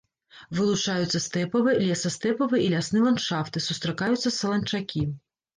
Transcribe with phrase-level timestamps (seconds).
[0.59, 5.07] Вылучаюцца стэпавы, лесастэпавы і лясны ландшафты, сустракаюцца саланчакі.